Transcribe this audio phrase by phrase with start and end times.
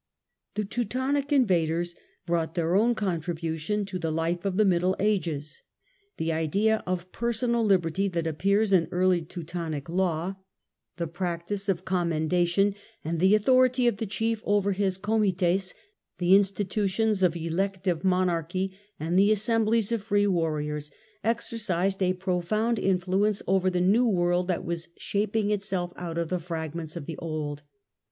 [0.55, 1.93] The Teutonic invaders
[2.25, 5.61] brought their own contribution Teutonic to the life of the Middle Ages.
[6.17, 10.37] The idea of personal ideaa liberty that appears in early T eutonic law,
[10.97, 13.87] the pra ctice of_ 4 THE DAWN OF MEDIAEVAL EUROPE com mendation and the_ authority
[13.87, 15.73] of th j3_g]iiejLQy.er his comi t£&,
[16.17, 20.89] the insti tutio ns of elective monarchy and of the assemblies of free warriors,
[21.23, 26.39] ""exercised a profound in fluence over tfoTnew world that was shaping itself out of the
[26.39, 27.61] fragments of the old.